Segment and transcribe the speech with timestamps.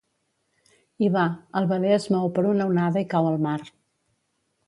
[1.03, 1.25] Hi va,
[1.59, 3.57] el veler es mou per una onada i cau al mar.